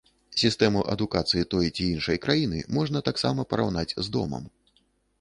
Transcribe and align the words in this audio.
Сістэму 0.43 0.79
адукацыі 0.93 1.43
той 1.51 1.69
ці 1.75 1.83
іншай 1.91 2.21
краіны 2.25 2.65
можна 2.81 3.05
таксама 3.13 3.41
параўнаць 3.55 3.89
з 4.03 4.07
домам. 4.19 4.53